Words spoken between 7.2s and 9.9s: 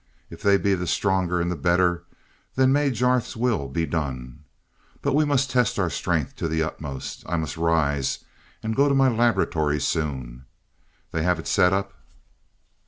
I must rise, and go to my laboratory